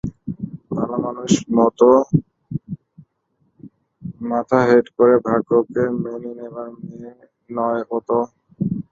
[0.71, 1.87] ভালোমানুষের মতো
[4.29, 7.11] মাথা হেঁট করে ভাগ্যকে মেনে নেবার মেয়ে
[7.49, 8.19] নয় ও তো।